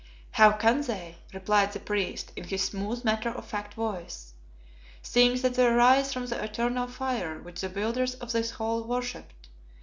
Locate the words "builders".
7.69-8.15